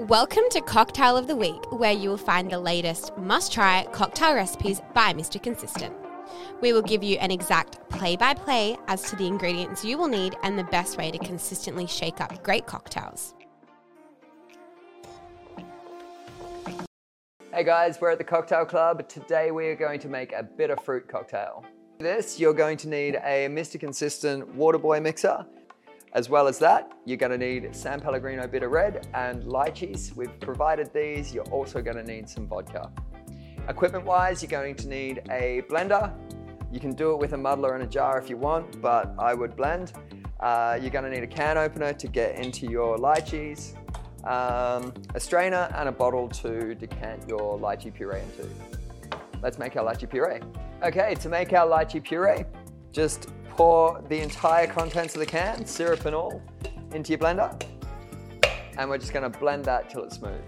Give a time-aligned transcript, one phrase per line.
[0.00, 4.34] Welcome to Cocktail of the Week, where you will find the latest must try cocktail
[4.34, 5.40] recipes by Mr.
[5.40, 5.94] Consistent.
[6.60, 10.08] We will give you an exact play by play as to the ingredients you will
[10.08, 13.34] need and the best way to consistently shake up great cocktails.
[17.52, 19.08] Hey guys, we're at the Cocktail Club.
[19.08, 21.64] Today we are going to make a Bitta Fruit cocktail.
[21.98, 23.78] For this, you're going to need a Mr.
[23.78, 25.46] Consistent Waterboy mixer.
[26.14, 30.14] As well as that, you're gonna need San Pellegrino Bitter Red and lychees.
[30.14, 31.34] We've provided these.
[31.34, 32.92] You're also gonna need some vodka.
[33.68, 36.14] Equipment wise, you're going to need a blender.
[36.70, 39.34] You can do it with a muddler and a jar if you want, but I
[39.34, 39.92] would blend.
[40.38, 43.74] Uh, you're gonna need a can opener to get into your lychees,
[44.24, 48.48] um, a strainer, and a bottle to decant your lychee puree into.
[49.42, 50.40] Let's make our lychee puree.
[50.84, 52.44] Okay, to make our lychee puree,
[52.94, 56.40] just pour the entire contents of the can, syrup and all,
[56.92, 57.60] into your blender.
[58.78, 60.40] And we're just gonna blend that till it's smooth.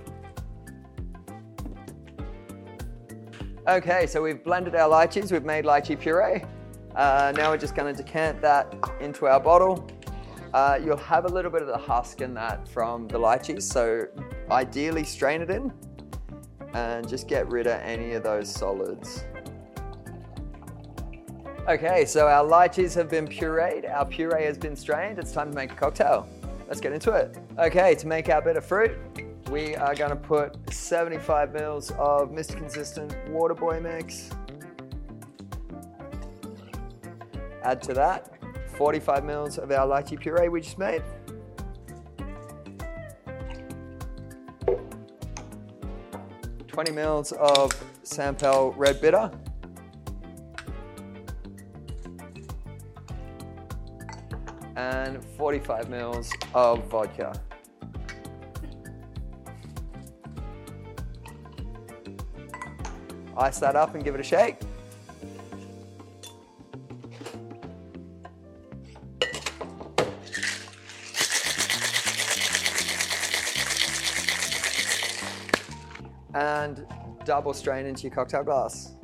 [3.69, 6.44] Okay, so we've blended our lychees, we've made lychee puree.
[6.94, 9.91] Uh, now we're just gonna decant that into our bottle.
[10.55, 14.06] Uh, you'll have a little bit of the husk in that from the lychees, so
[14.50, 15.72] ideally strain it in
[16.74, 19.24] and just get rid of any of those solids.
[21.69, 25.55] Okay, so our lychees have been pureed, our puree has been strained, it's time to
[25.56, 26.28] make a cocktail.
[26.69, 27.36] Let's get into it.
[27.58, 28.97] Okay, to make our Bitta Fruit,
[29.50, 32.56] we are gonna put 75 mils of Mr.
[32.56, 34.31] Consistent Waterboy mix.
[37.64, 38.39] Add to that
[38.77, 41.03] 45 mils of our lychee puree we just made.
[46.69, 47.73] Twenty mils of
[48.05, 49.33] San Pel Red Bitter.
[54.77, 57.41] And 45 mils of vodka.
[63.38, 64.58] Ice that up and give it a shake.
[76.34, 76.86] And
[77.24, 78.95] double strain into your cocktail glass.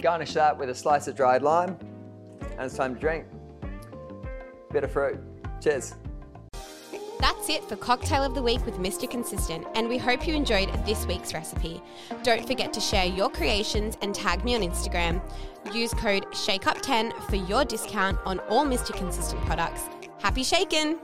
[0.00, 1.78] Garnish that with a slice of dried lime
[2.56, 3.26] and it's time to drink.
[4.72, 5.18] Bitta Fruit.
[5.60, 5.94] Cheers.
[7.18, 9.10] That's it for Cocktail of the Week with Mr.
[9.10, 11.82] Consistent, and we hope you enjoyed this week's recipe.
[12.22, 15.22] Don't forget to share your creations and tag me on Instagram.
[15.72, 18.94] Use code SHAKEUP10 for your discount on all Mr.
[18.94, 19.82] Consistent products.
[20.18, 20.98] Happy shaking!